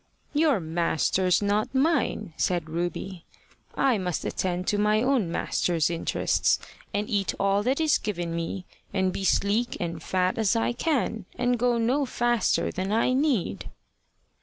"Your 0.33 0.59
master's 0.59 1.43
not 1.43 1.75
mine," 1.75 2.33
said 2.35 2.67
Ruby. 2.71 3.23
"I 3.75 3.99
must 3.99 4.25
attend 4.25 4.65
to 4.69 4.79
my 4.79 5.03
own 5.03 5.31
master's 5.31 5.91
interests, 5.91 6.57
and 6.91 7.07
eat 7.07 7.35
all 7.39 7.61
that 7.61 7.79
is 7.79 7.99
given 7.99 8.35
me, 8.35 8.65
and 8.91 9.13
be 9.13 9.23
sleek 9.23 9.77
and 9.79 10.01
fat 10.01 10.39
as 10.39 10.55
I 10.55 10.73
can, 10.73 11.25
and 11.37 11.59
go 11.59 11.77
no 11.77 12.07
faster 12.07 12.71
than 12.71 12.91
I 12.91 13.13
need." 13.13 13.69